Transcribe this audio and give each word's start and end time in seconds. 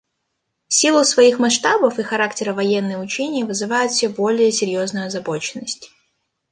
В 0.67 0.73
силу 0.73 1.03
своих 1.05 1.37
масштабов 1.37 1.99
и 1.99 2.01
характера 2.01 2.53
военные 2.55 2.97
учения 2.97 3.45
вызывают 3.45 3.91
все 3.91 4.09
более 4.09 4.51
серьезную 4.51 5.05
озабоченность. 5.05 5.91